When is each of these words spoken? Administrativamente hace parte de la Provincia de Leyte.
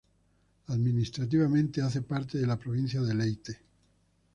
Administrativamente 0.69 1.79
hace 1.83 2.01
parte 2.01 2.39
de 2.39 2.47
la 2.47 2.57
Provincia 2.57 2.99
de 3.03 3.13
Leyte. 3.13 3.59